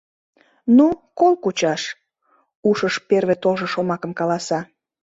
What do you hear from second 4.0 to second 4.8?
каласа.